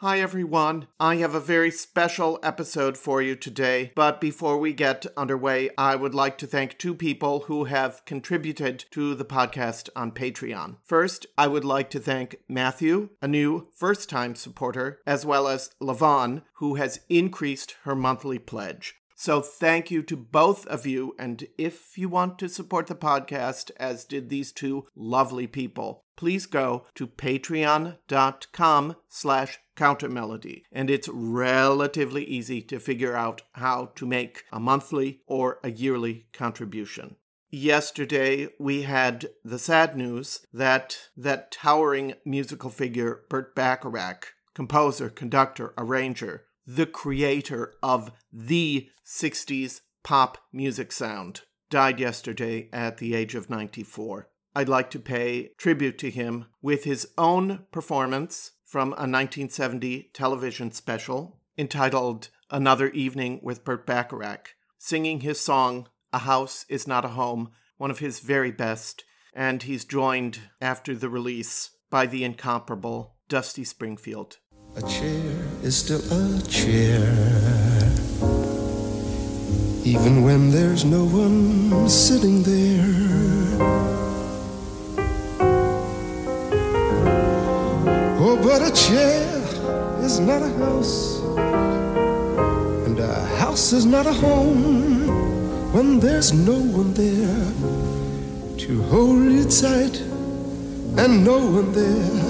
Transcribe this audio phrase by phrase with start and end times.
[0.00, 0.86] Hi, everyone.
[1.00, 3.90] I have a very special episode for you today.
[3.96, 8.84] But before we get underway, I would like to thank two people who have contributed
[8.92, 10.76] to the podcast on Patreon.
[10.84, 15.72] First, I would like to thank Matthew, a new first time supporter, as well as
[15.82, 18.94] Lavon, who has increased her monthly pledge.
[19.20, 21.16] So thank you to both of you.
[21.18, 26.46] And if you want to support the podcast, as did these two lovely people, please
[26.46, 30.62] go to patreon.com slash countermelody.
[30.70, 36.28] And it's relatively easy to figure out how to make a monthly or a yearly
[36.32, 37.16] contribution.
[37.50, 45.74] Yesterday, we had the sad news that that towering musical figure, Burt Bacharach, composer, conductor,
[45.76, 53.48] arranger, the creator of the 60s pop music sound, died yesterday at the age of
[53.48, 54.28] 94.
[54.54, 60.70] I'd like to pay tribute to him with his own performance from a 1970 television
[60.70, 67.08] special entitled Another Evening with Burt Bacharach, singing his song A House Is Not a
[67.08, 73.16] Home, one of his very best, and he's joined after the release by the incomparable
[73.28, 74.36] Dusty Springfield.
[74.78, 75.34] A chair
[75.64, 77.02] is still a chair,
[79.82, 83.58] even when there's no one sitting there.
[88.20, 89.26] Oh, but a chair
[90.04, 91.22] is not a house,
[92.86, 97.52] and a house is not a home when there's no one there
[98.58, 99.98] to hold you tight,
[101.02, 102.28] and no one there.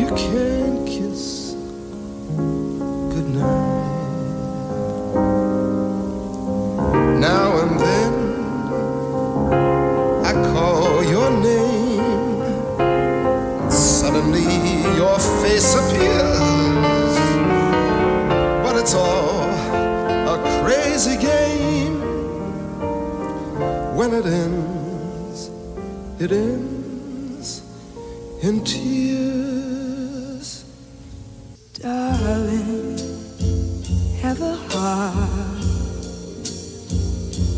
[0.00, 1.37] You can kiss
[7.20, 8.12] Now and then
[10.24, 12.40] I call your name.
[13.70, 14.46] Suddenly
[14.96, 17.18] your face appears.
[18.62, 19.44] But it's all
[20.34, 22.00] a crazy game.
[23.94, 25.50] When it ends,
[26.18, 27.62] it ends
[28.42, 29.37] in tears.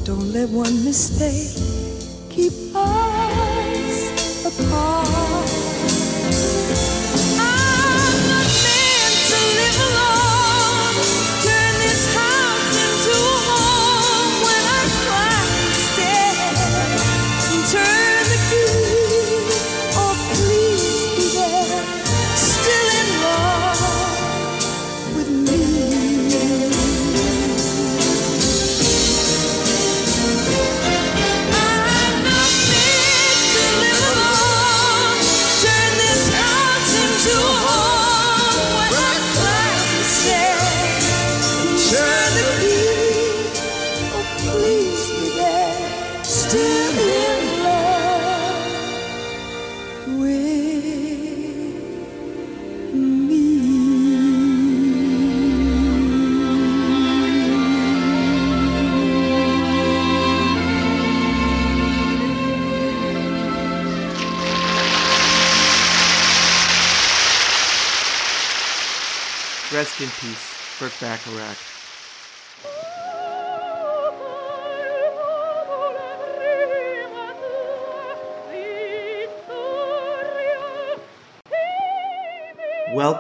[0.05, 1.53] Don't let one mistake
[2.31, 3.99] keep us
[4.47, 5.51] apart.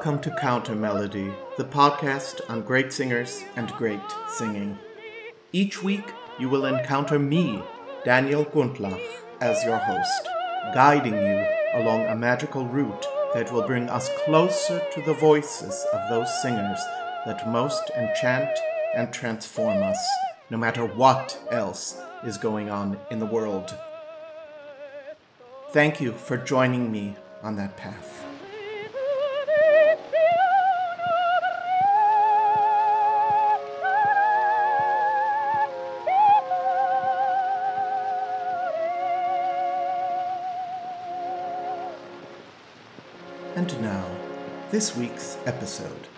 [0.02, 4.00] Welcome to Countermelody, the podcast on great singers and great
[4.30, 4.78] singing.
[5.52, 7.62] Each week, you will encounter me,
[8.02, 8.98] Daniel Gundlach,
[9.42, 10.26] as your host,
[10.72, 16.08] guiding you along a magical route that will bring us closer to the voices of
[16.08, 16.80] those singers
[17.26, 18.58] that most enchant
[18.94, 20.02] and transform us,
[20.48, 23.76] no matter what else is going on in the world.
[25.72, 28.19] Thank you for joining me on that path.
[44.70, 46.09] This week's episode.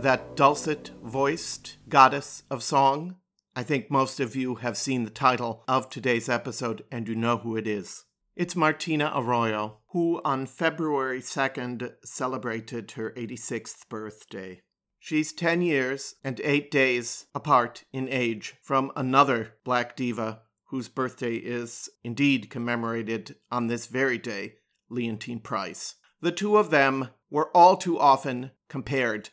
[0.00, 3.16] That dulcet voiced goddess of song?
[3.54, 7.36] I think most of you have seen the title of today's episode and you know
[7.36, 8.06] who it is.
[8.34, 14.62] It's Martina Arroyo, who on February 2nd celebrated her 86th birthday.
[14.98, 21.34] She's 10 years and 8 days apart in age from another black diva whose birthday
[21.34, 24.54] is indeed commemorated on this very day,
[24.90, 25.96] Leontyne Price.
[26.22, 29.28] The two of them were all too often compared.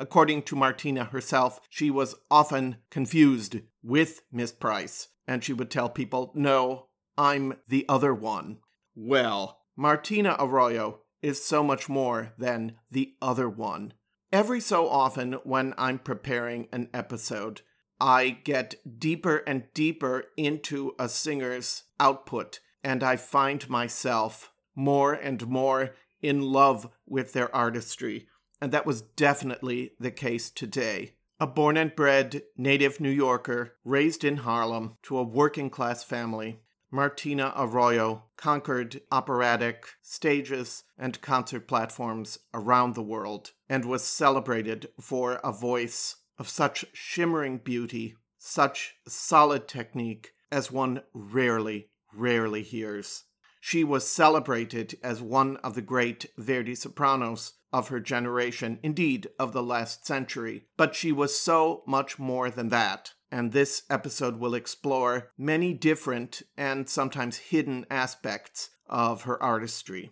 [0.00, 5.90] According to Martina herself, she was often confused with Miss Price, and she would tell
[5.90, 6.86] people, No,
[7.18, 8.60] I'm the other one.
[8.94, 13.92] Well, Martina Arroyo is so much more than the other one.
[14.32, 17.60] Every so often, when I'm preparing an episode,
[18.00, 25.46] I get deeper and deeper into a singer's output, and I find myself more and
[25.46, 25.90] more
[26.22, 28.28] in love with their artistry,
[28.60, 31.14] and that was definitely the case today.
[31.38, 36.60] A born and bred native New Yorker, raised in Harlem to a working class family,
[36.90, 45.34] Martina Arroyo conquered operatic stages and concert platforms around the world and was celebrated for
[45.44, 53.24] a voice of such shimmering beauty, such solid technique as one rarely, rarely hears.
[53.60, 59.52] She was celebrated as one of the great Verdi sopranos of her generation, indeed of
[59.52, 63.12] the last century, but she was so much more than that.
[63.30, 70.10] And this episode will explore many different and sometimes hidden aspects of her artistry.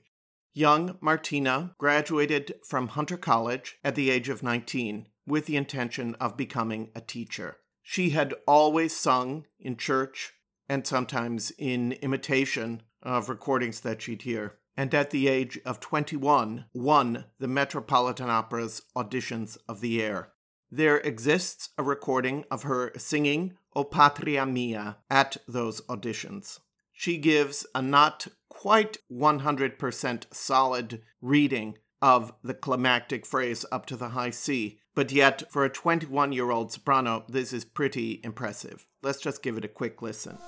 [0.53, 6.37] Young Martina graduated from Hunter College at the age of 19 with the intention of
[6.37, 7.57] becoming a teacher.
[7.83, 10.33] She had always sung in church
[10.69, 16.67] and sometimes in imitation of recordings that she'd hear, and at the age of 21
[16.73, 20.33] won the Metropolitan Opera's Auditions of the Air.
[20.71, 26.61] There exists a recording of her singing O Patria Mia at those auditions.
[26.93, 34.11] She gives a not quite 100% solid reading of the climactic phrase up to the
[34.11, 38.87] high C, but yet for a 21 year old soprano, this is pretty impressive.
[39.03, 40.39] Let's just give it a quick listen.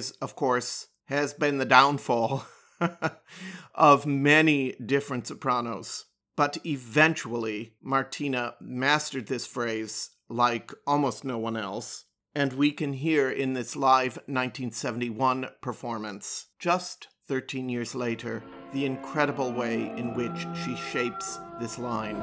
[0.00, 2.46] Phrase, of course, has been the downfall
[3.74, 6.06] of many different sopranos.
[6.36, 12.06] But eventually, Martina mastered this phrase like almost no one else.
[12.34, 18.42] And we can hear in this live 1971 performance, just 13 years later,
[18.72, 22.16] the incredible way in which she shapes this line.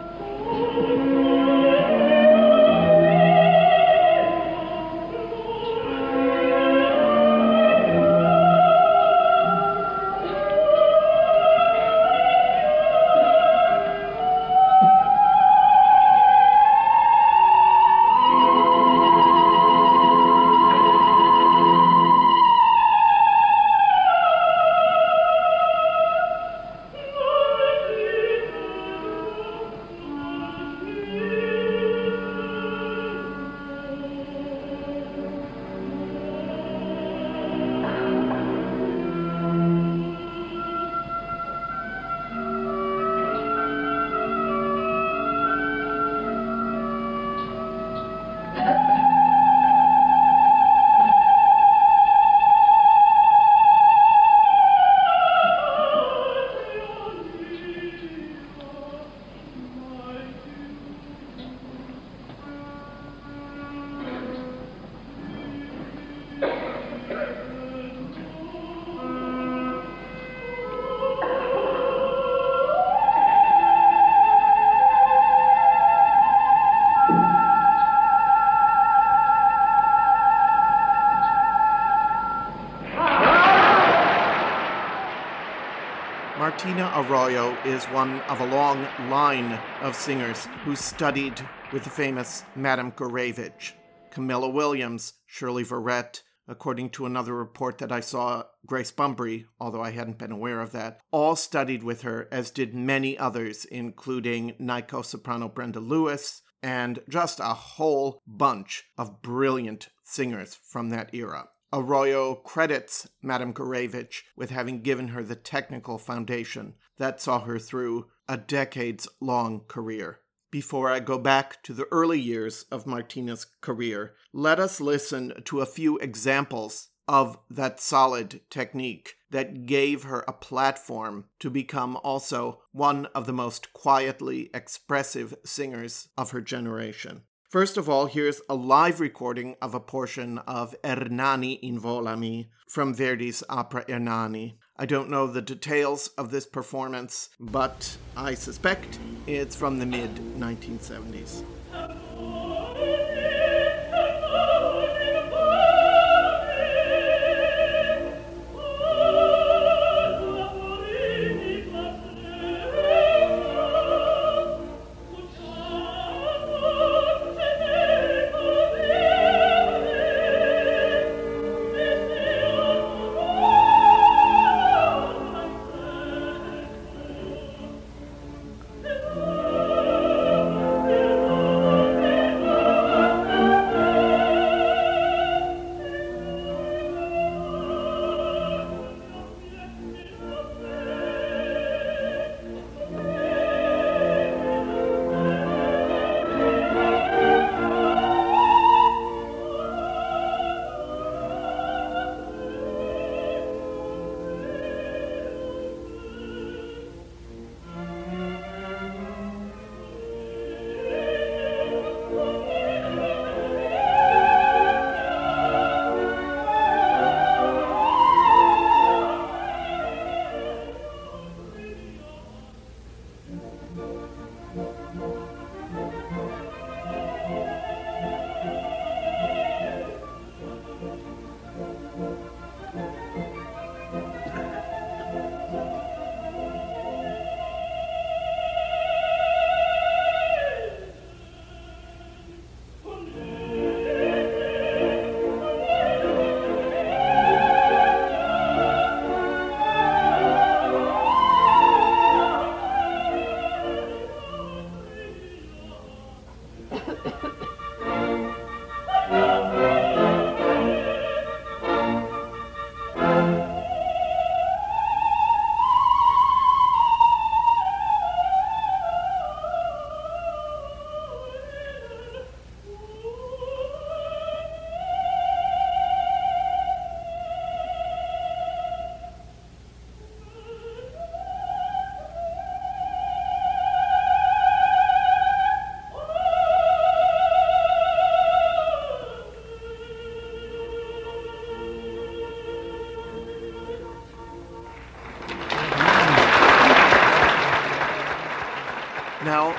[86.68, 92.44] Martina Arroyo is one of a long line of singers who studied with the famous
[92.58, 93.72] Madame Gurewich.
[94.12, 99.92] Camilla Williams, Shirley Verrett, according to another report that I saw, Grace Bumbry, although I
[99.92, 105.06] hadn't been aware of that, all studied with her, as did many others, including NYCO
[105.06, 111.48] soprano Brenda Lewis, and just a whole bunch of brilliant singers from that era.
[111.74, 118.08] Arroyo credits Madame Gurewich with having given her the technical foundation that saw her through
[118.28, 120.22] a decades long career.
[120.50, 125.60] Before I go back to the early years of Martina's career, let us listen to
[125.60, 132.62] a few examples of that solid technique that gave her a platform to become also
[132.72, 137.24] one of the most quietly expressive singers of her generation.
[137.50, 143.42] First of all, here's a live recording of a portion of Ernani Involami from Verdi's
[143.48, 144.56] opera Ernani.
[144.76, 150.14] I don't know the details of this performance, but I suspect it's from the mid
[150.38, 151.46] 1970s.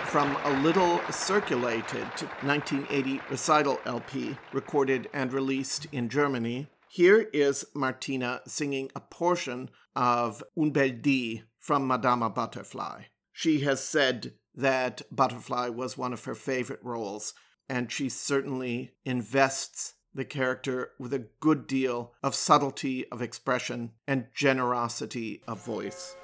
[0.08, 2.06] From a little circulated
[2.40, 10.42] 1980 recital LP, recorded and released in Germany, here is Martina singing a portion of
[10.56, 13.02] Un bel dì from Madama Butterfly.
[13.32, 17.34] She has said that Butterfly was one of her favorite roles,
[17.68, 24.28] and she certainly invests the character with a good deal of subtlety of expression and
[24.34, 26.16] generosity of voice.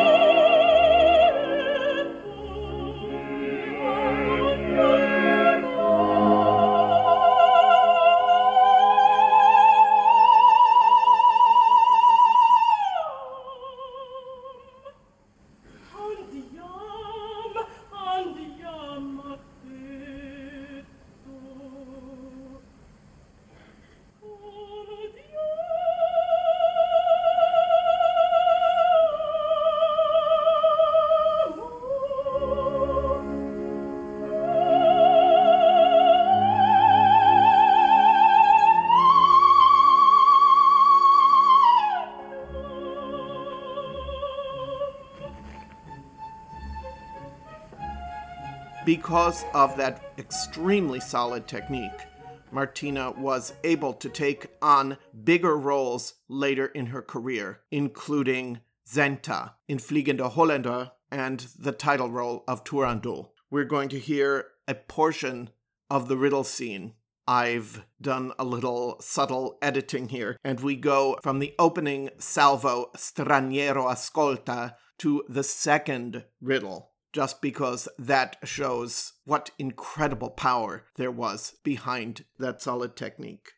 [49.02, 52.06] Because of that extremely solid technique,
[52.52, 59.78] Martina was able to take on bigger roles later in her career, including Senta in
[59.78, 63.30] Fliegende Holländer and the title role of Turandot.
[63.50, 65.50] We're going to hear a portion
[65.90, 66.94] of the riddle scene.
[67.26, 73.84] I've done a little subtle editing here, and we go from the opening salvo Straniero
[73.90, 82.24] Ascolta to the second riddle just because that shows what incredible power there was behind
[82.38, 83.52] that solid technique.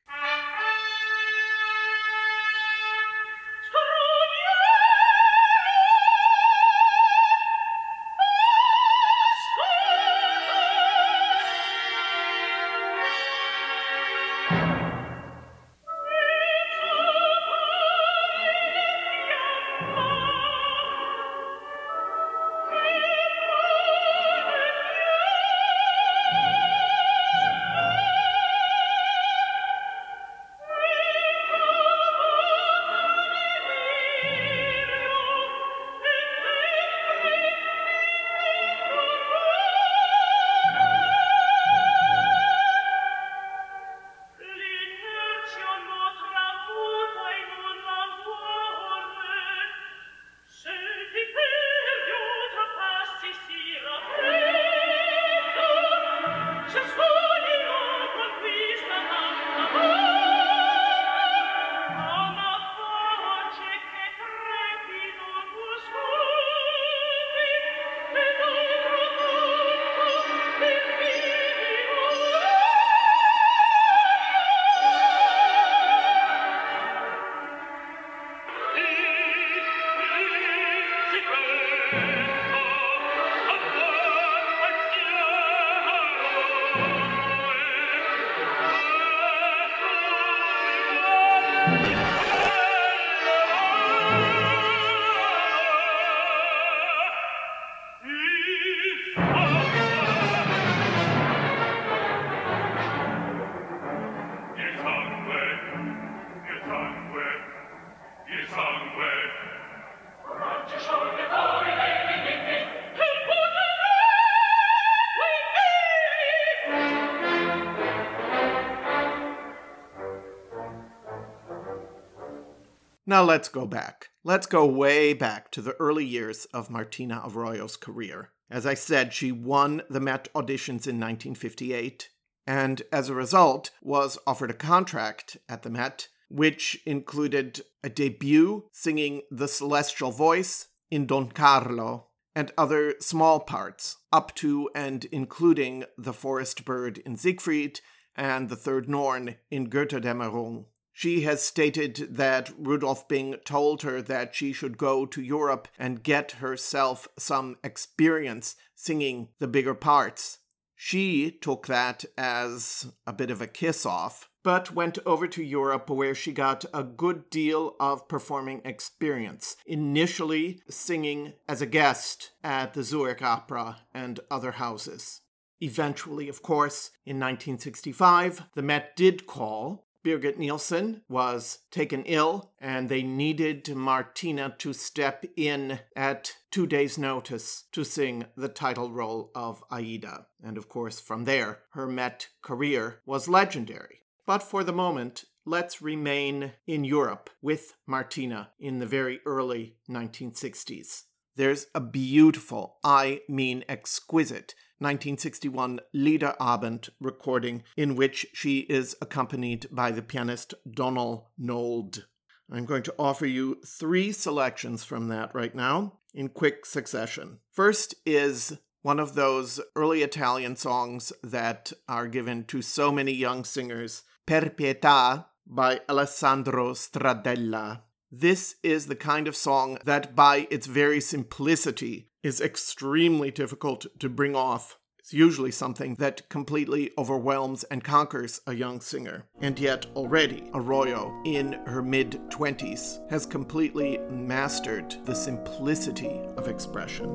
[123.15, 124.09] Now let's go back.
[124.25, 128.33] Let's go way back to the early years of Martina Arroyo's career.
[128.51, 132.09] As I said, she won the Met auditions in 1958
[132.45, 138.65] and as a result was offered a contract at the Met which included a debut
[138.73, 145.85] singing The Celestial Voice in Don Carlo and other small parts, up to and including
[145.97, 147.79] the forest bird in Siegfried
[148.17, 150.65] and the third Norn in Götterdämmerung.
[150.97, 156.05] She has stated that Rudolf Bing told her that she should go to Europe and
[156.05, 160.39] get herself some experience singing the bigger parts.
[160.77, 165.91] She took that as a bit of a kiss off, but went over to Europe
[165.91, 172.75] where she got a good deal of performing experience, initially singing as a guest at
[172.75, 175.23] the Zurich Opera and other houses.
[175.61, 179.84] Eventually, of course, in 1965, the Met did call.
[180.05, 186.99] Birgit Nilsson was taken ill, and they needed Martina to step in at two days'
[186.99, 190.27] notice to sing the title role of Aida.
[190.43, 194.03] And of course, from there, her Met career was legendary.
[194.27, 201.05] But for the moment, let's remain in Europe with Martina in the very early 1960s.
[201.37, 209.91] There's a beautiful, I mean exquisite, 1961 Liederabend recording in which she is accompanied by
[209.91, 212.07] the pianist Donald Nold.
[212.51, 217.39] I'm going to offer you three selections from that right now in quick succession.
[217.51, 223.45] First is one of those early Italian songs that are given to so many young
[223.45, 227.81] singers, Per Pietà by Alessandro Stradella.
[228.17, 234.09] This is the kind of song that, by its very simplicity, is extremely difficult to
[234.09, 234.79] bring off.
[235.01, 239.27] It's usually something that completely overwhelms and conquers a young singer.
[239.41, 247.11] And yet, already, Arroyo, in her mid 20s, has completely mastered the simplicity of expression.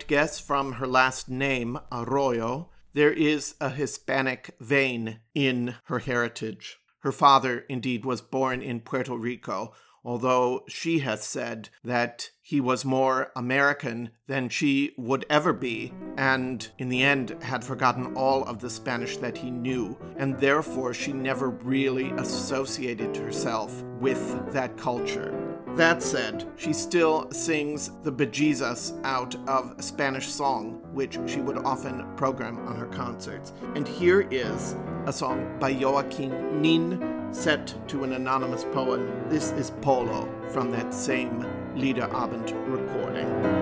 [0.00, 6.78] Might guess from her last name, Arroyo, there is a Hispanic vein in her heritage.
[7.00, 12.82] Her father, indeed, was born in Puerto Rico, although she has said that he was
[12.82, 18.60] more American than she would ever be, and in the end had forgotten all of
[18.60, 25.49] the Spanish that he knew, and therefore she never really associated herself with that culture.
[25.76, 32.04] That said, she still sings the bejesus out of Spanish song, which she would often
[32.16, 33.52] program on her concerts.
[33.74, 39.28] And here is a song by Joaquin Nin set to an anonymous poem.
[39.28, 43.59] This is Polo from that same Liederabend recording.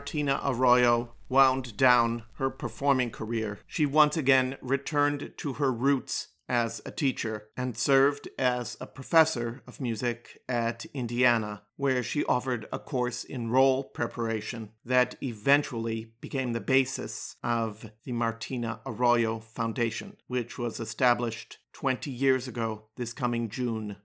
[0.00, 6.80] Martina Arroyo wound down her performing career, she once again returned to her roots as
[6.86, 12.78] a teacher and served as a professor of music at Indiana, where she offered a
[12.78, 20.56] course in role preparation that eventually became the basis of the Martina Arroyo Foundation, which
[20.58, 23.96] was established 20 years ago this coming June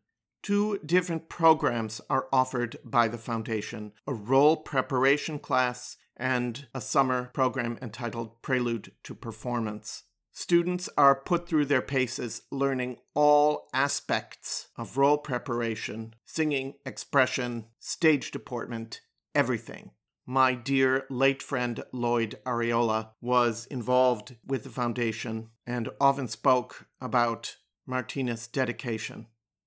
[0.45, 7.31] Two different programs are offered by the foundation a role preparation class and a summer
[7.34, 10.03] program entitled Prelude to Performance.
[10.31, 18.29] Students are put through their paces learning all aspects of role preparation, singing, expression, stage
[18.29, 19.01] deportment,
[19.34, 19.93] everything.
[20.27, 27.55] My dear late friend Lloyd Arriola was involved with the foundation and often spoke about
[27.88, 29.25] Martina's dedication.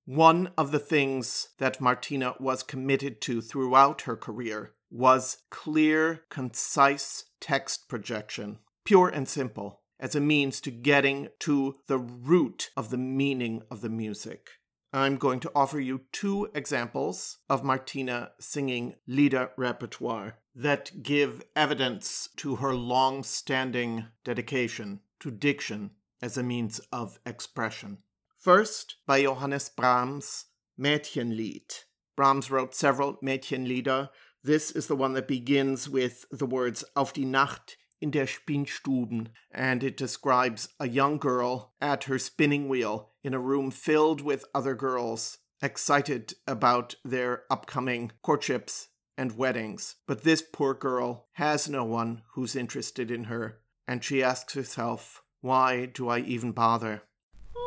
[0.09, 7.25] One of the things that Martina was committed to throughout her career was clear, concise
[7.39, 12.97] text projection, pure and simple, as a means to getting to the root of the
[12.97, 14.49] meaning of the music.
[14.91, 22.29] I'm going to offer you two examples of Martina singing Lieder repertoire that give evidence
[22.37, 27.99] to her long standing dedication to diction as a means of expression.
[28.39, 30.45] First, by Johannes Brahms,
[30.79, 31.83] Mädchenlied.
[32.15, 34.11] Brahms wrote several Mädchenlieder.
[34.41, 39.27] This is the one that begins with the words Auf die Nacht in der Spinnstuben,
[39.51, 44.45] and it describes a young girl at her spinning wheel in a room filled with
[44.55, 49.97] other girls, excited about their upcoming courtships and weddings.
[50.07, 55.23] But this poor girl has no one who's interested in her, and she asks herself,
[55.41, 57.03] Why do I even bother?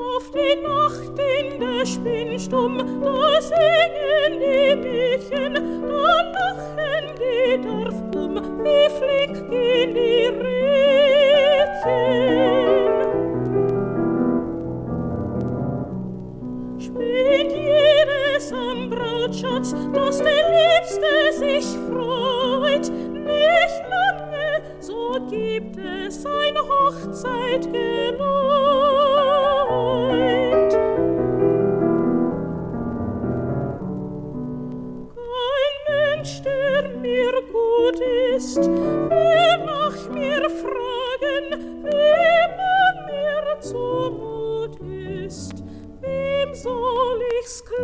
[0.03, 8.89] Auf die Nacht in der Spinnstube, da singen die Mädchen, da lachen die Dorfbuben, wie
[8.99, 12.13] flink die Rädchen.
[16.79, 26.57] Spinnt jedes am Brautschatz, dass der Liebste sich freut, nicht lange, so gibt es ein
[26.59, 29.02] Hochzeitgeläut.
[37.93, 38.01] gut
[38.37, 44.79] ist, wer mach mir Fragen, wem man mir zumut
[45.25, 45.63] ist,
[46.01, 47.83] wem soll ich's klagen?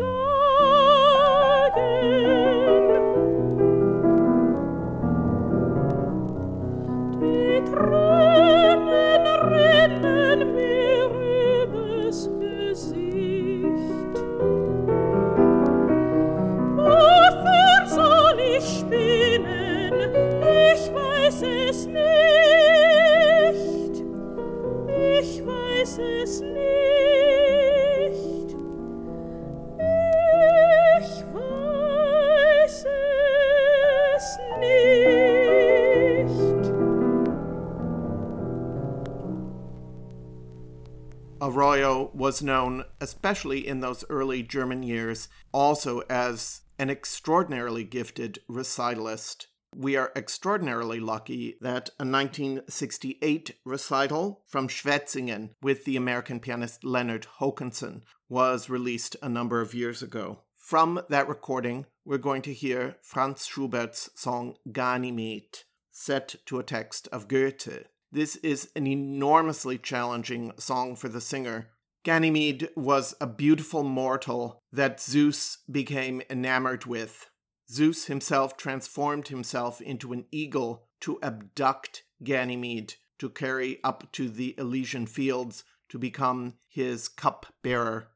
[41.79, 49.47] Arroyo was known, especially in those early German years, also as an extraordinarily gifted recitalist.
[49.77, 57.29] We are extraordinarily lucky that a 1968 recital from Schwetzingen with the American pianist Leonard
[57.39, 60.41] Hokanson was released a number of years ago.
[60.57, 65.61] From that recording, we're going to hear Franz Schubert's song Ganymede,
[65.93, 67.87] set to a text of Goethe.
[68.11, 71.69] This is an enormously challenging song for the singer.
[72.05, 77.29] Ganymede was a beautiful mortal that Zeus became enamored with.
[77.71, 84.55] Zeus himself transformed himself into an eagle to abduct Ganymede to carry up to the
[84.57, 88.09] Elysian fields to become his cup-bearer.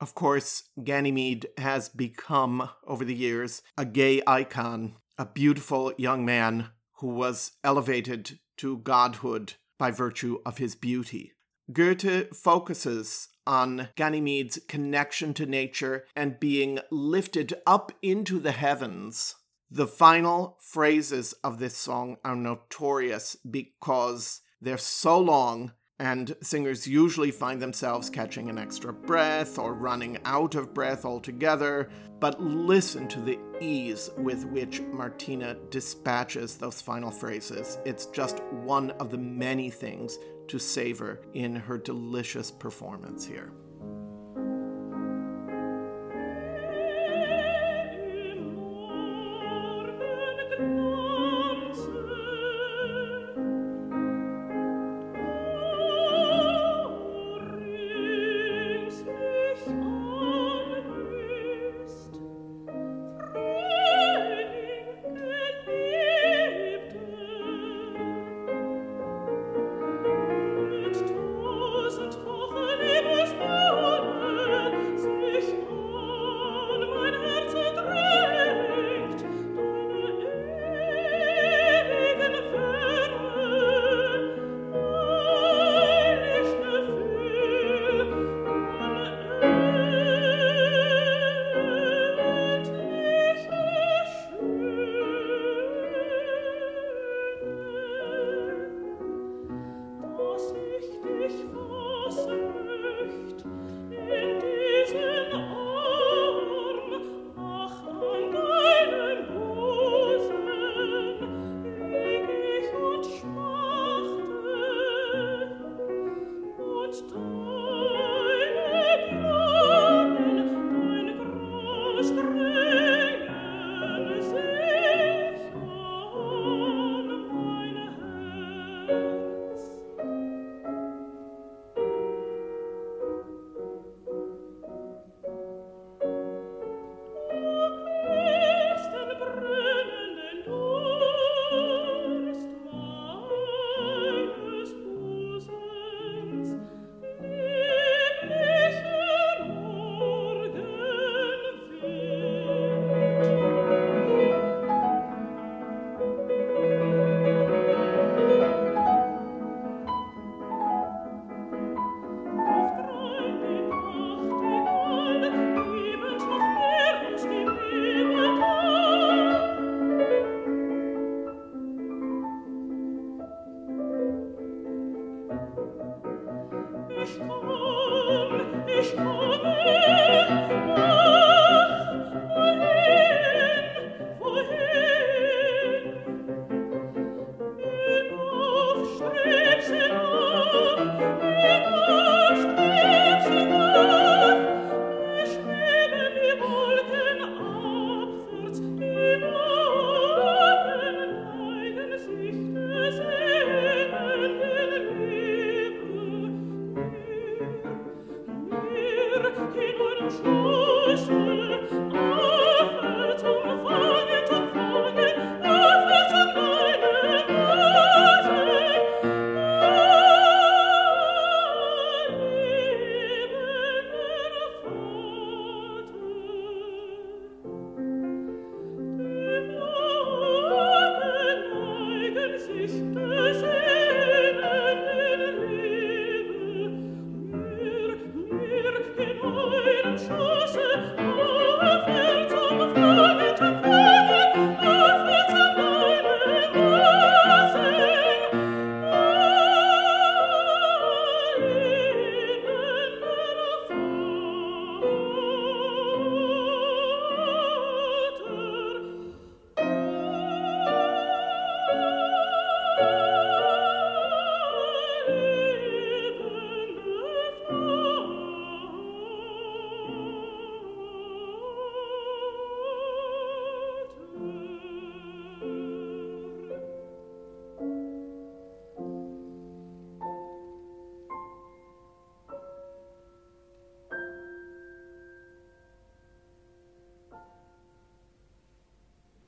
[0.00, 6.68] Of course, Ganymede has become, over the years, a gay icon, a beautiful young man
[6.98, 11.32] who was elevated to godhood by virtue of his beauty.
[11.72, 19.36] Goethe focuses on Ganymede's connection to nature and being lifted up into the heavens.
[19.70, 27.30] The final phrases of this song are notorious because they're so long and singers usually
[27.30, 31.88] find themselves catching an extra breath or running out of breath altogether.
[32.18, 37.78] But listen to the ease with which Martina dispatches those final phrases.
[37.84, 43.52] It's just one of the many things to savor in her delicious performance here.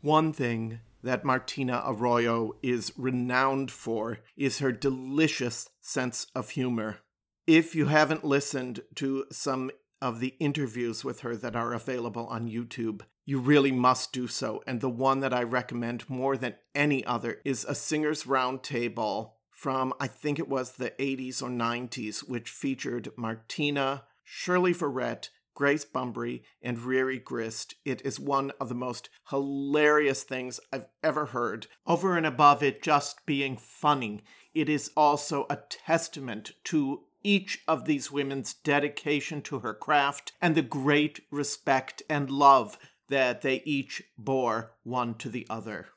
[0.06, 6.98] One thing that Martina Arroyo is renowned for is her delicious sense of humor.
[7.44, 12.48] If you haven't listened to some of the interviews with her that are available on
[12.48, 14.62] YouTube, you really must do so.
[14.64, 19.92] And the one that I recommend more than any other is a Singers Roundtable from,
[19.98, 26.42] I think it was the 80s or 90s, which featured Martina, Shirley Verrett, Grace Bumbry,
[26.60, 27.74] and Reri Grist.
[27.84, 31.66] It is one of the most hilarious things I've ever heard.
[31.86, 34.22] Over and above it just being funny,
[34.54, 40.54] it is also a testament to each of these women's dedication to her craft and
[40.54, 42.78] the great respect and love
[43.08, 45.88] that they each bore one to the other.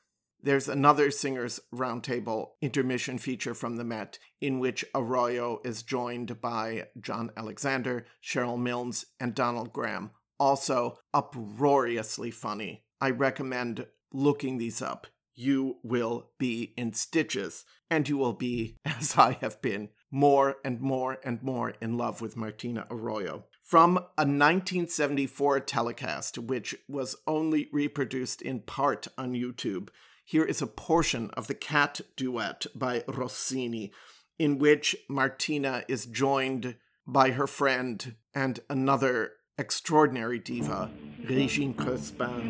[0.42, 6.88] There's another Singers Roundtable intermission feature from the Met in which Arroyo is joined by
[6.98, 10.12] John Alexander, Sherrill Milnes, and Donald Gramm.
[10.38, 12.84] Also uproariously funny.
[13.02, 15.06] I recommend looking these up.
[15.34, 20.80] You will be in stitches, and you will be, as I have been, more and
[20.80, 23.44] more and more in love with Martina Arroyo.
[23.62, 29.90] From a 1974 telecast, which was only reproduced in part on YouTube,
[30.30, 33.90] here is a portion of the Cat duet by Rossini,
[34.38, 40.88] in which Martina is joined by her friend and another extraordinary diva,
[41.28, 42.48] Regine Crespin.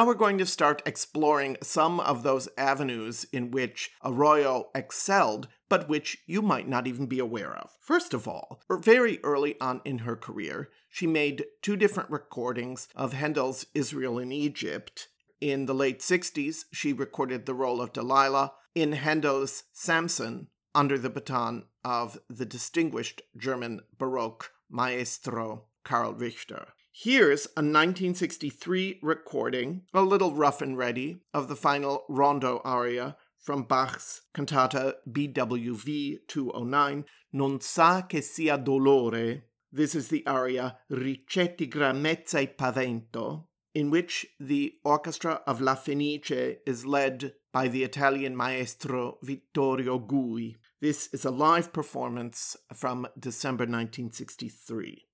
[0.00, 5.90] Now we're going to start exploring some of those avenues in which Arroyo excelled, but
[5.90, 7.72] which you might not even be aware of.
[7.82, 12.88] First of all, er, very early on in her career, she made two different recordings
[12.96, 15.08] of Handel's Israel in Egypt.
[15.38, 21.10] In the late 60s, she recorded the role of Delilah in Handel's Samson under the
[21.10, 26.68] baton of the distinguished German Baroque maestro Karl Richter.
[26.92, 33.62] Here's a 1963 recording, a little rough and ready, of the final rondo aria from
[33.62, 39.42] Bach's cantata BWV 209, Non sa che sia dolore.
[39.72, 46.56] This is the aria Ricetti gramezza e pavento, in which the orchestra of La Fenice
[46.66, 50.56] is led by the Italian maestro Vittorio Gui.
[50.80, 55.06] This is a live performance from December 1963.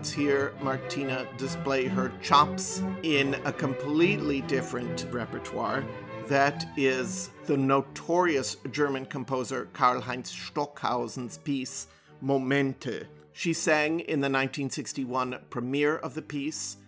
[0.00, 5.84] Let's hear Martina display her chops in a completely different repertoire.
[6.26, 11.86] That is the notorious German composer Karlheinz Stockhausen's piece
[12.22, 13.08] Momente.
[13.34, 16.78] She sang in the 1961 premiere of the piece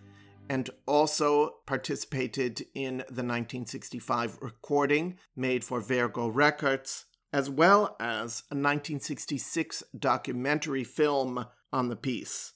[0.49, 8.57] and also participated in the 1965 recording made for Wergo Records, as well as a
[8.57, 12.53] 1966 documentary film on the piece.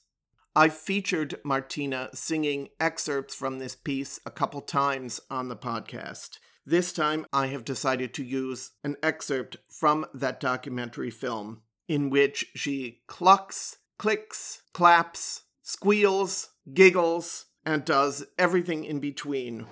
[0.56, 6.38] I've featured Martina singing excerpts from this piece a couple times on the podcast.
[6.66, 12.46] This time I have decided to use an excerpt from that documentary film in which
[12.54, 19.66] she clucks, clicks, claps, squeals, giggles, and does everything in between.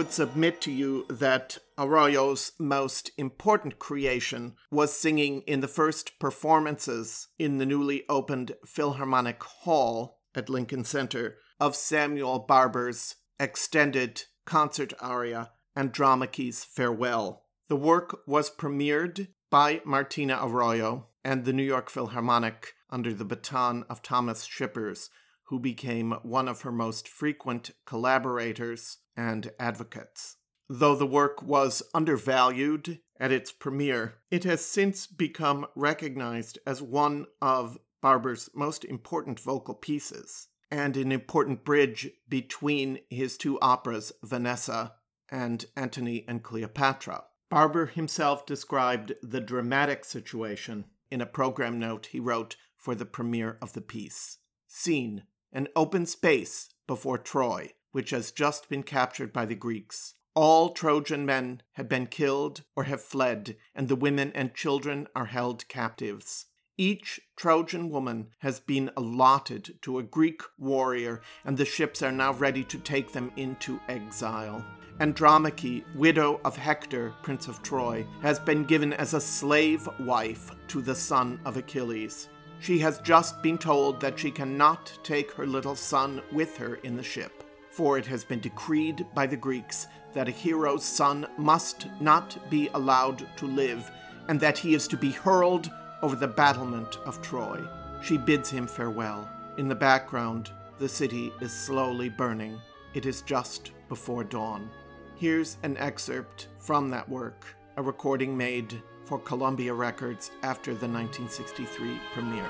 [0.00, 7.28] Would submit to you that Arroyo's most important creation was singing in the first performances
[7.38, 15.50] in the newly opened Philharmonic Hall at Lincoln Center of Samuel Barber's extended concert aria
[15.76, 17.44] Andromache's Farewell.
[17.68, 23.84] The work was premiered by Martina Arroyo and the New York Philharmonic under the baton
[23.90, 25.10] of Thomas Schippers,
[25.50, 30.36] who became one of her most frequent collaborators and advocates.
[30.68, 37.26] Though the work was undervalued at its premiere, it has since become recognized as one
[37.42, 44.94] of Barber's most important vocal pieces and an important bridge between his two operas, Vanessa
[45.30, 47.24] and Antony and Cleopatra.
[47.50, 53.58] Barber himself described the dramatic situation in a program note he wrote for the premiere
[53.60, 54.38] of the piece.
[54.68, 60.14] Scene an open space before Troy, which has just been captured by the Greeks.
[60.34, 65.26] All Trojan men have been killed or have fled, and the women and children are
[65.26, 66.46] held captives.
[66.78, 72.32] Each Trojan woman has been allotted to a Greek warrior, and the ships are now
[72.32, 74.64] ready to take them into exile.
[75.00, 80.80] Andromache, widow of Hector, prince of Troy, has been given as a slave wife to
[80.80, 82.28] the son of Achilles.
[82.60, 86.94] She has just been told that she cannot take her little son with her in
[86.94, 91.86] the ship, for it has been decreed by the Greeks that a hero's son must
[92.00, 93.90] not be allowed to live,
[94.28, 95.70] and that he is to be hurled
[96.02, 97.64] over the battlement of Troy.
[98.02, 99.26] She bids him farewell.
[99.56, 102.60] In the background, the city is slowly burning.
[102.92, 104.70] It is just before dawn.
[105.16, 107.46] Here's an excerpt from that work,
[107.76, 112.48] a recording made for Columbia Records after the 1963 premiere.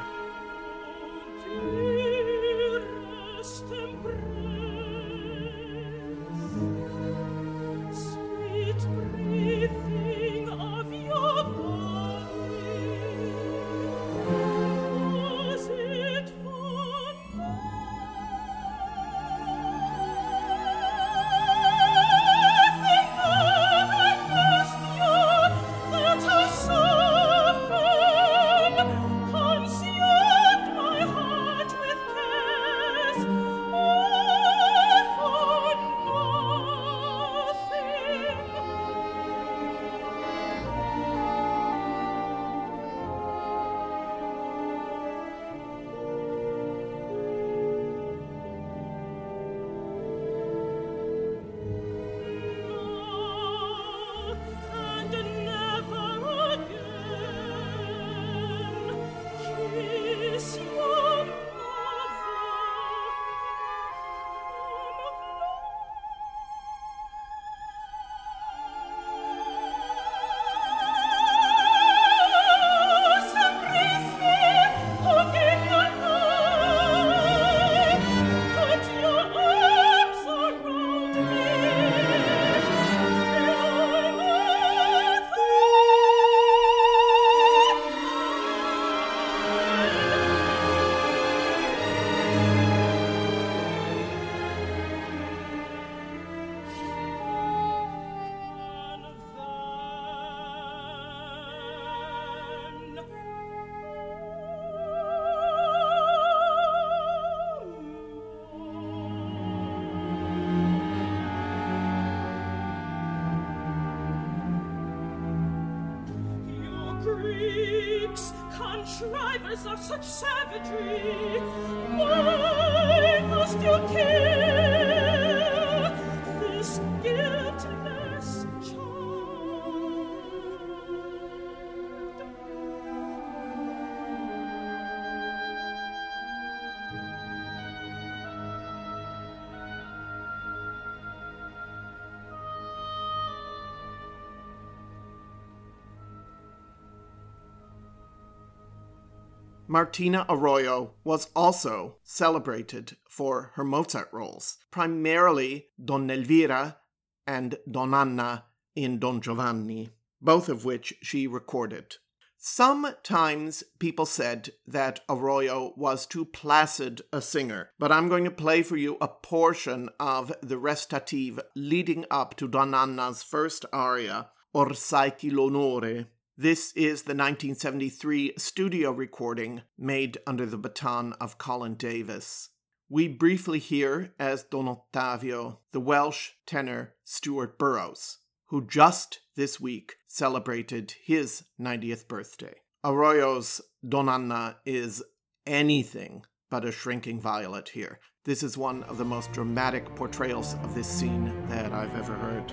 [149.70, 156.78] Martina Arroyo was also celebrated for her Mozart roles, primarily Donna Elvira
[157.24, 158.44] and Donna Anna
[158.74, 159.90] in Don Giovanni,
[160.20, 161.98] both of which she recorded.
[162.36, 168.64] Sometimes people said that Arroyo was too placid a singer, but I'm going to play
[168.64, 174.74] for you a portion of the recitative leading up to Donna Anna's first aria, Or
[174.74, 176.06] sai chi l'onore.
[176.42, 182.48] This is the 1973 studio recording made under the baton of Colin Davis.
[182.88, 189.96] We briefly hear as Don Ottavio the Welsh tenor Stuart Burrows, who just this week
[190.06, 192.54] celebrated his 90th birthday.
[192.82, 195.02] Arroyo's Donna Anna is
[195.46, 198.00] anything but a shrinking violet here.
[198.24, 202.50] This is one of the most dramatic portrayals of this scene that I've ever heard.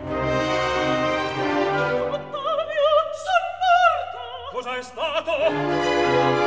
[4.77, 6.46] mai stato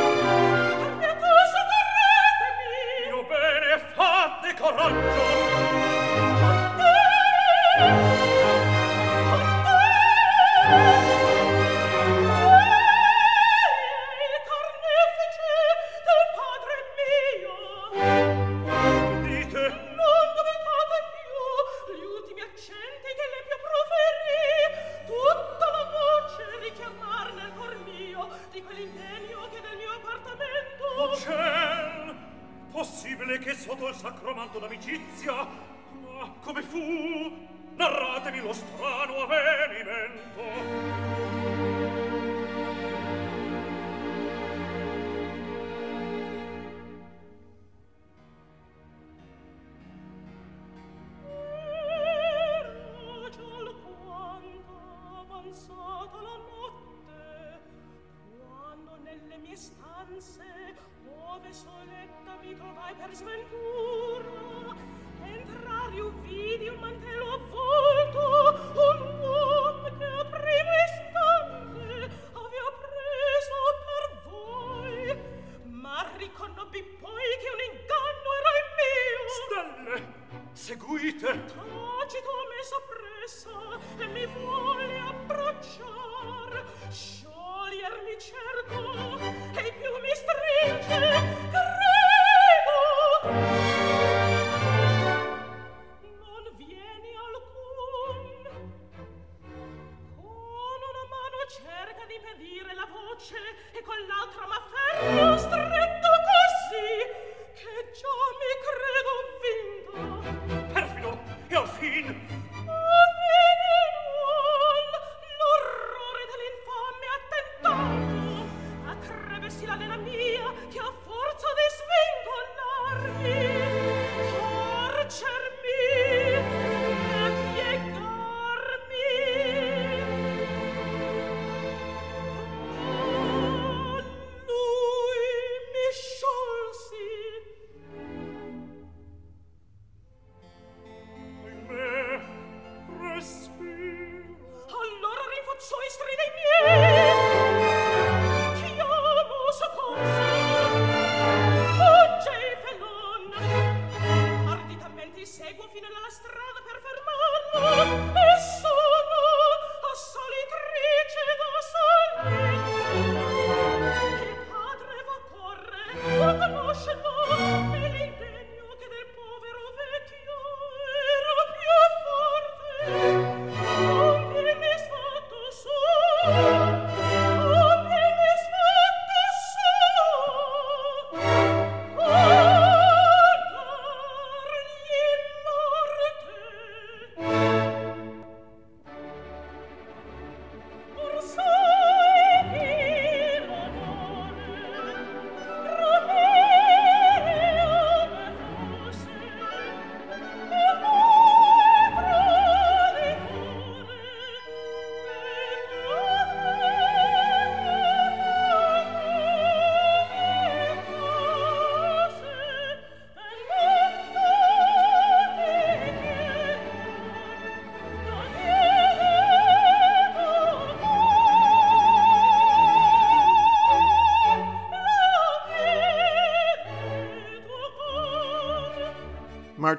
[33.31, 37.47] Donne che sotto il sacromanto d'amicizia, ma come fu?
[37.77, 41.30] Narratemi lo strano avvenimento.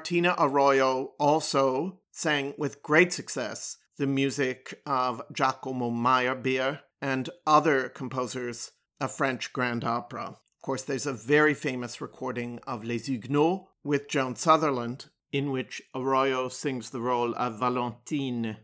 [0.03, 8.71] Martina Arroyo also sang with great success the music of Giacomo Meyerbeer and other composers
[8.99, 10.25] of French grand opera.
[10.25, 15.81] Of course, there's a very famous recording of Les Huguenots with Joan Sutherland, in which
[15.95, 18.57] Arroyo sings the role of Valentine.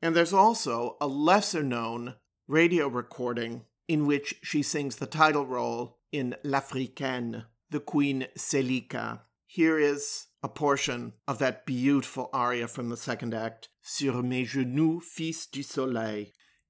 [0.00, 2.14] And there's also a lesser known
[2.46, 9.22] radio recording in which she sings the title role in L'Africaine, the Queen Selika.
[9.46, 15.00] Here is a portion of that beautiful aria from the second act, Sur mes genoux,
[15.00, 16.26] fils du soleil.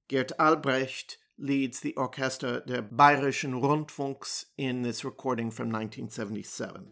[0.07, 6.91] Gerd Albrecht leads the Orchester der Bayerischen Rundfunks in this recording from 1977.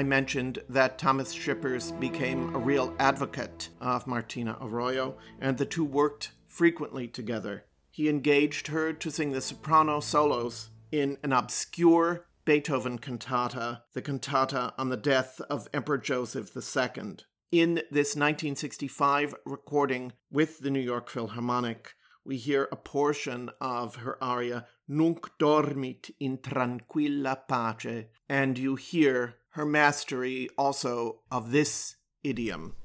[0.00, 5.84] I mentioned that Thomas Schippers became a real advocate of Martina Arroyo, and the two
[5.84, 7.66] worked frequently together.
[7.90, 14.72] He engaged her to sing the soprano solos in an obscure Beethoven cantata, the cantata
[14.78, 17.16] on the death of Emperor Joseph II.
[17.52, 21.92] In this 1965 recording with the New York Philharmonic,
[22.24, 29.36] we hear a portion of her aria Nunc dormit in tranquilla pace, and you hear
[29.50, 32.76] her mastery also of this idiom.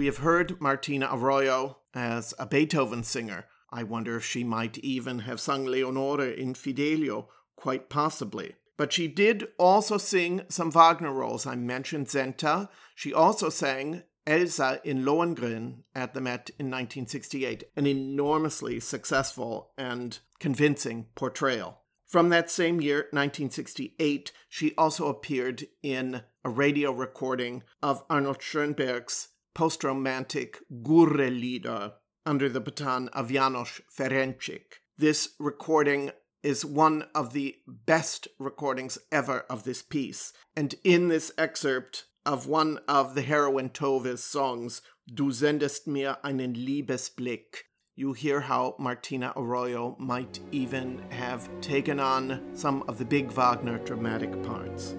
[0.00, 3.44] We have heard Martina Arroyo as a Beethoven singer.
[3.70, 8.54] I wonder if she might even have sung Leonore in Fidelio, quite possibly.
[8.78, 11.46] But she did also sing some Wagner roles.
[11.46, 12.70] I mentioned Senta.
[12.94, 20.18] She also sang Elsa in Lohengrin at the Met in 1968, an enormously successful and
[20.38, 21.82] convincing portrayal.
[22.06, 29.28] From that same year, 1968, she also appeared in a radio recording of Arnold Schoenberg's
[29.54, 31.92] post romantic Gurre-Lieder
[32.26, 34.80] under the baton of Janos Ferencsik.
[34.98, 40.32] This recording is one of the best recordings ever of this piece.
[40.56, 44.82] And in this excerpt of one of the heroine Tove's songs,
[45.12, 47.64] Du sendest mir einen Liebesblick,
[47.96, 53.78] you hear how Martina Arroyo might even have taken on some of the big Wagner
[53.78, 54.94] dramatic parts.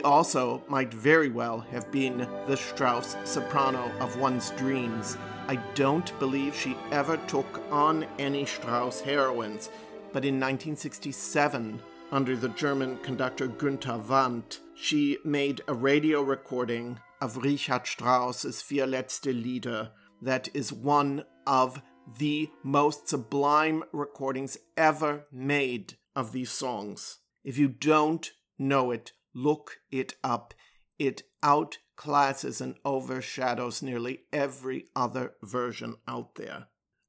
[0.00, 5.18] She also might very well have been the Strauss soprano of one's dreams.
[5.46, 9.68] I don't believe she ever took on any Strauss heroines,
[10.14, 17.36] but in 1967, under the German conductor Günter Wand, she made a radio recording of
[17.36, 19.90] Richard Strauss's Vier letzte Lieder
[20.22, 21.82] that is one of
[22.16, 27.18] the most sublime recordings ever made of these songs.
[27.44, 30.54] If you don't know it, look it up.
[30.98, 36.66] It outclasses and overshadows nearly every other version out there.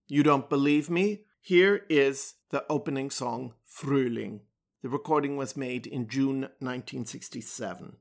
[0.08, 1.22] You don't believe me?
[1.42, 4.42] Here is the opening song, Frühling.
[4.82, 7.98] The recording was made in June 1967.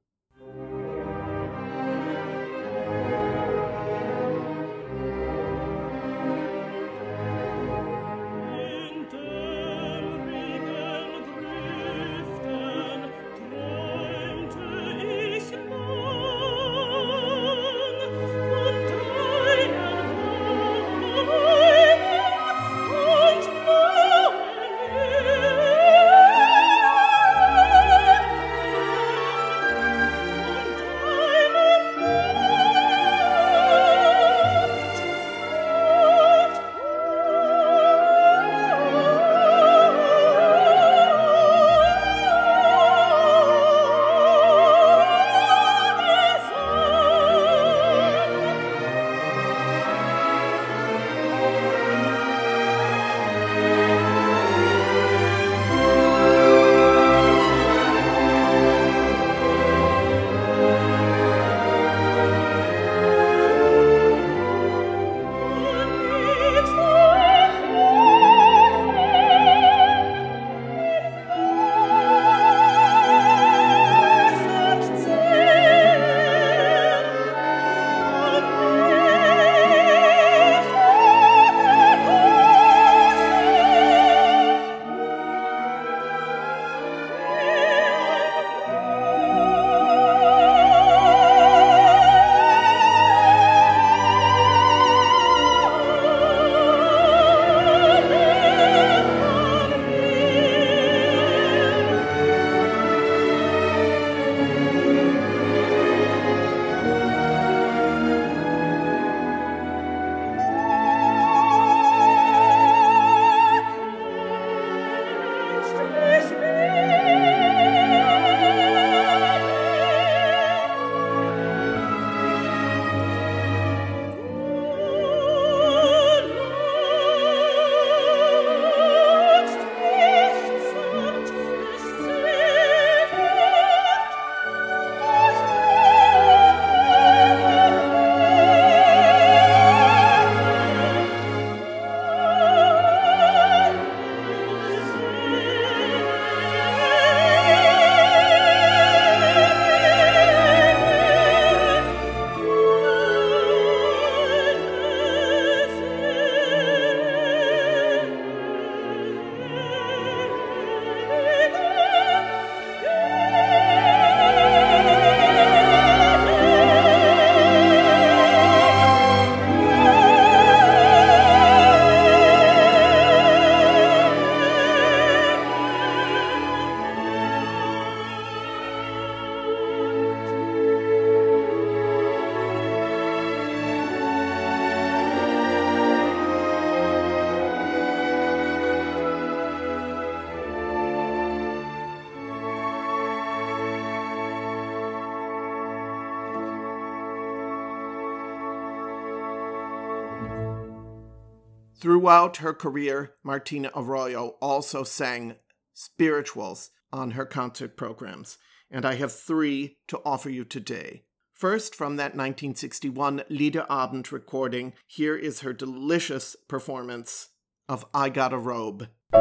[201.81, 205.37] Throughout her career, Martina Arroyo also sang
[205.73, 208.37] spirituals on her concert programs,
[208.71, 211.05] and I have three to offer you today.
[211.33, 217.31] First, from that 1961 Liederabend recording, here is her delicious performance
[217.67, 218.89] of I Got a Robe.
[219.15, 219.19] I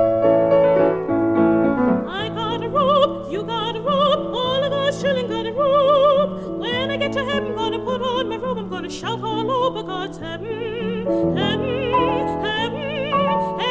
[2.36, 6.60] got a robe, you got a robe, all of us children got a robe.
[6.60, 9.82] When I get to heaven, gonna put on my robe, I'm gonna shout all over
[9.82, 11.89] God's heaven, heaven, heaven.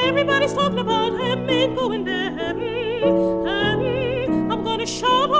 [0.09, 4.51] Everybody's talking about heaven, going there, heaven, heaven.
[4.51, 5.31] I'm gonna shout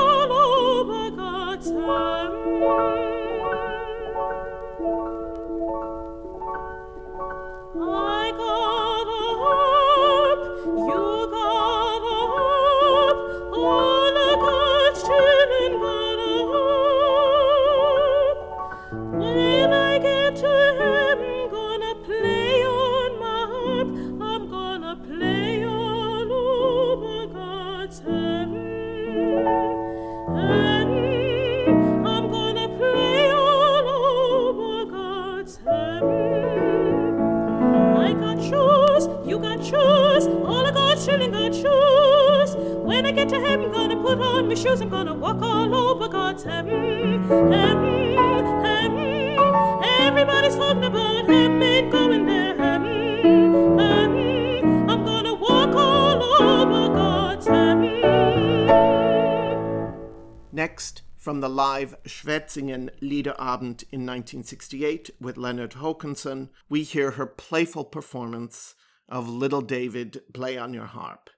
[60.53, 67.85] Next, from the live Schwetzingen Liederabend in 1968 with Leonard Hokanson, we hear her playful
[67.85, 68.75] performance
[69.09, 71.31] of Little David Play on Your Harp.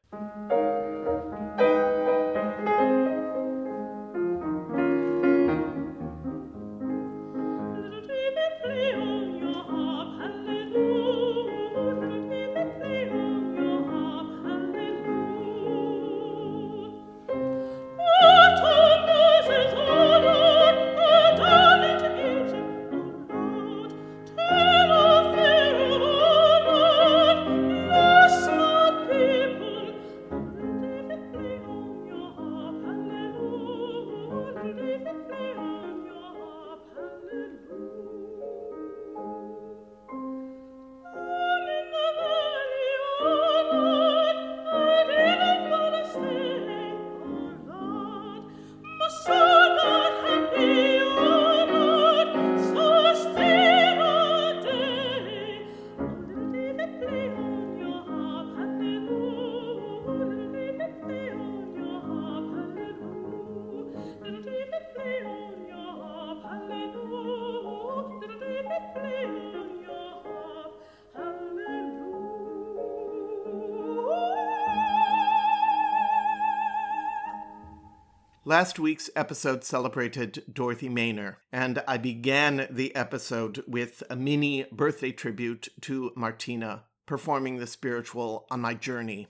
[78.51, 85.13] Last week's episode celebrated Dorothy Maynor, and I began the episode with a mini birthday
[85.13, 89.29] tribute to Martina, performing the spiritual on my journey.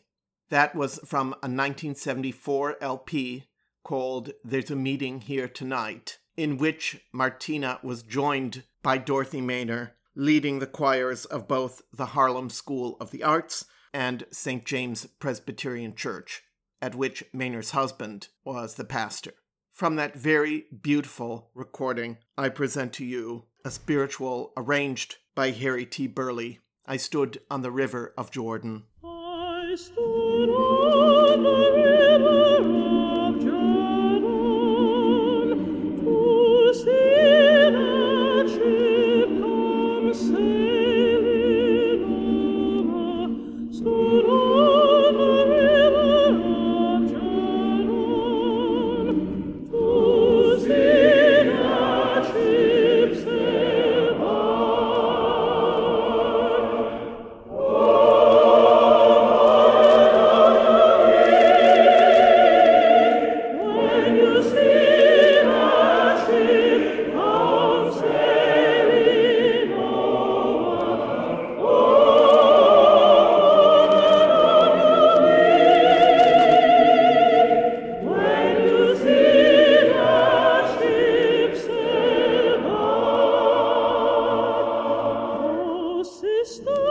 [0.49, 3.45] That was from a 1974 LP
[3.85, 10.61] called There's a Meeting Here Tonight, in which Martina was joined by Dorothy Maynor, leading
[10.61, 14.65] the choirs of both the Harlem School of the Arts and St.
[14.65, 16.43] James Presbyterian Church,
[16.83, 19.35] at which Maynor's husband was the pastor.
[19.73, 26.07] From that very beautiful recording, I present to you a spiritual arranged by Harry T.
[26.07, 26.59] Burleigh.
[26.87, 28.85] I stood on the river of Jordan.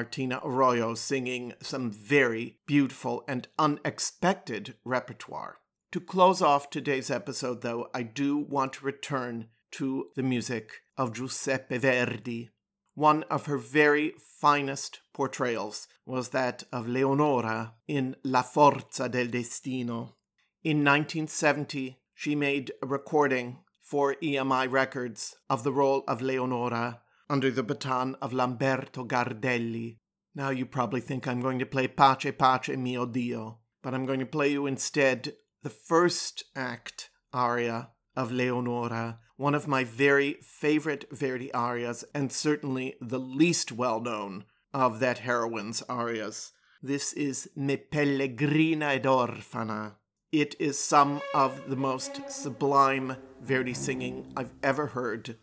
[0.00, 5.58] Martina Arroyo singing some very beautiful and unexpected repertoire.
[5.92, 11.12] To close off today's episode, though, I do want to return to the music of
[11.12, 12.48] Giuseppe Verdi.
[12.94, 20.16] One of her very finest portrayals was that of Leonora in La Forza del Destino.
[20.64, 27.50] In 1970, she made a recording for EMI Records of the role of Leonora under
[27.50, 29.98] the baton of Lamberto Gardelli.
[30.34, 34.18] Now you probably think I'm going to play Pace Pace Mio Dio, but I'm going
[34.18, 41.04] to play you instead the first act aria of Leonora, one of my very favorite
[41.12, 44.44] Verdi arias, and certainly the least well known
[44.74, 46.52] of that heroine's arias.
[46.82, 49.94] This is Me Pellegrina ed Orfana.
[50.32, 55.36] It is some of the most sublime Verdi singing I've ever heard.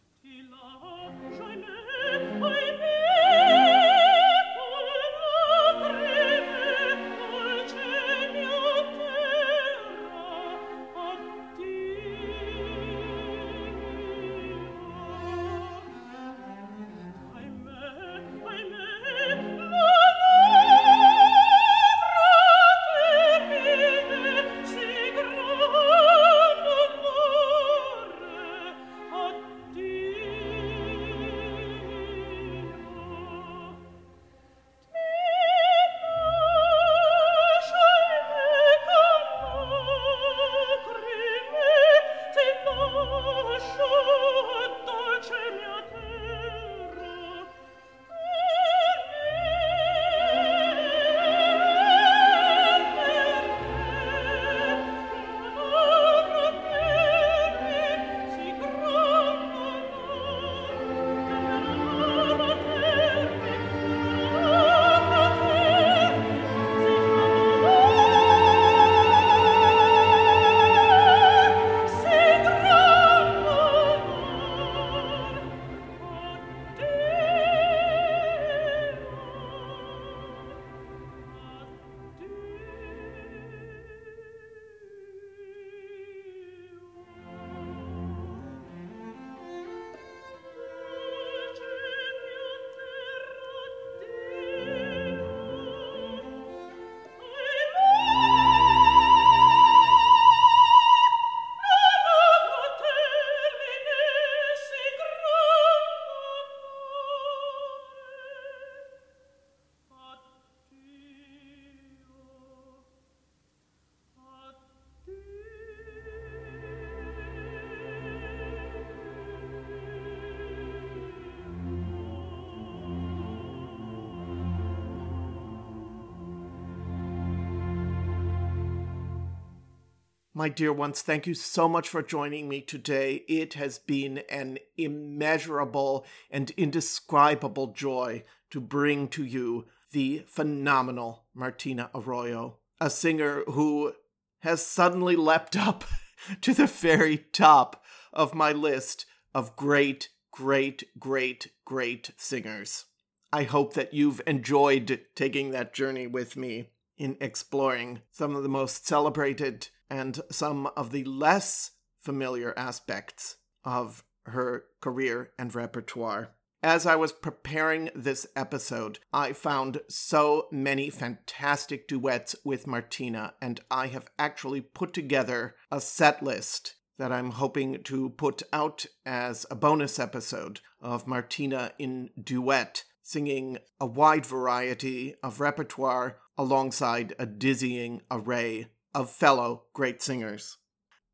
[130.37, 133.23] My dear ones, thank you so much for joining me today.
[133.27, 141.89] It has been an immeasurable and indescribable joy to bring to you the phenomenal Martina
[141.95, 143.93] Arroyo, a singer who
[144.41, 145.83] has suddenly leapt up
[146.41, 147.83] to the very top
[148.13, 152.85] of my list of great, great, great, great singers.
[153.33, 158.49] I hope that you've enjoyed taking that journey with me in exploring some of the
[158.49, 166.29] most celebrated and some of the less familiar aspects of her career and repertoire.
[166.63, 173.59] As I was preparing this episode, I found so many fantastic duets with Martina, and
[173.69, 179.45] I have actually put together a set list that I'm hoping to put out as
[179.51, 187.25] a bonus episode of Martina in duet, singing a wide variety of repertoire alongside a
[187.25, 190.57] dizzying array of fellow great singers.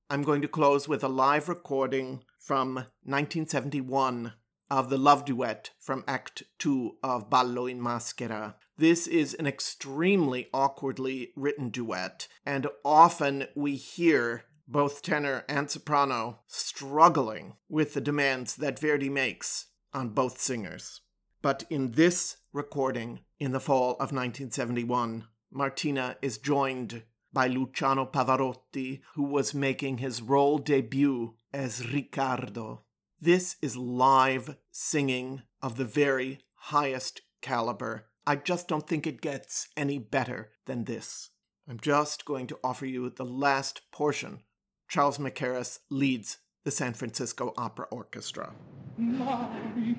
[0.10, 4.34] I'm going to close with a live recording from 1971
[4.70, 8.56] of the love duet from Act 2 of Ballo in Maschera.
[8.78, 16.40] This is an extremely awkwardly written duet, and often we hear both tenor and soprano
[16.48, 21.02] struggling with the demands that Verdi makes on both singers.
[21.42, 27.04] But in this recording, in the fall of 1971, Martina is joined
[27.34, 32.84] by Luciano Pavarotti, who was making his role debut as Riccardo.
[33.20, 38.06] This is live singing of the very highest caliber.
[38.28, 41.30] I just don't think it gets any better than this.
[41.68, 44.42] I'm just going to offer you the last portion.
[44.88, 48.54] Charles Mackerras leads the San Francisco Opera Orchestra.
[48.98, 49.98] Mommy.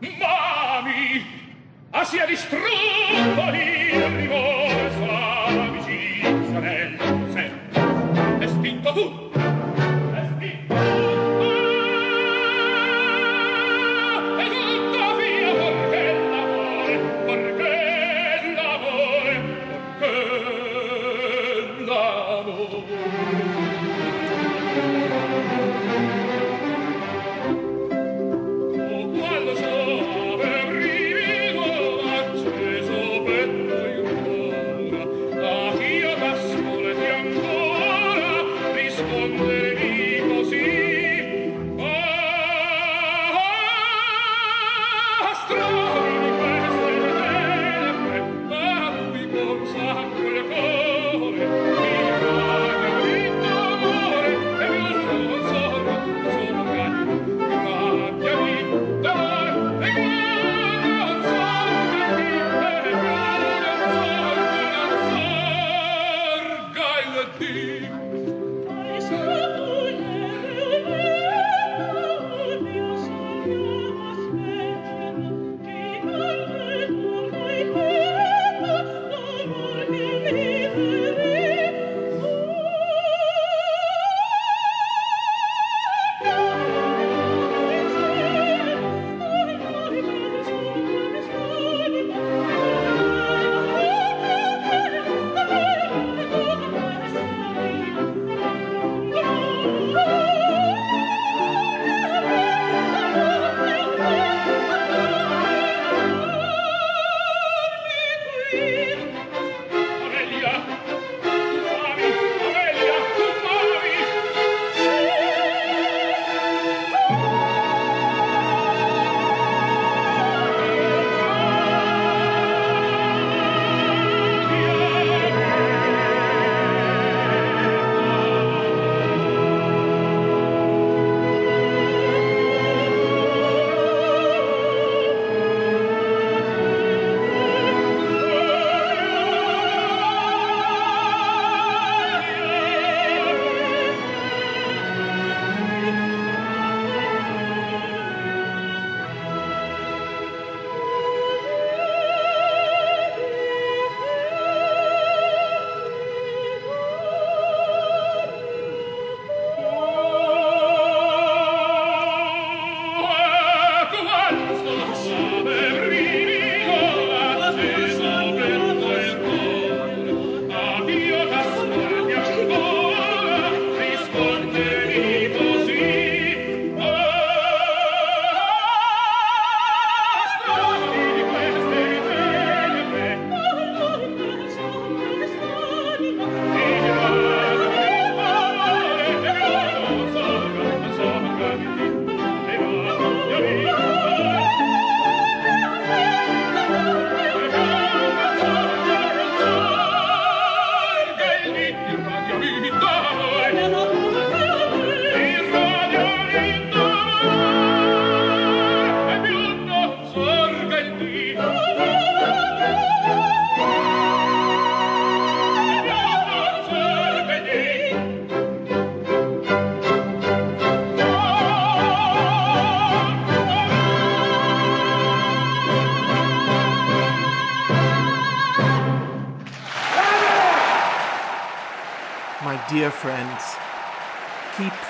[0.00, 1.24] Mommy.
[1.98, 6.60] Asia sia distrutto il rigore sulla vicina
[7.32, 8.46] sempre è
[8.92, 9.25] tutto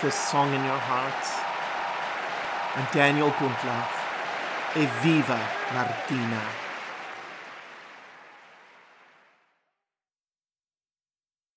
[0.06, 1.24] this song in your heart.
[2.76, 3.90] I'm Daniel Gundlach.
[4.76, 5.40] Eviva viva
[5.74, 6.65] Martina!